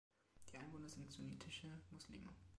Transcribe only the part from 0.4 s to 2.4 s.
Die Einwohner sind Sunnitische Muslime.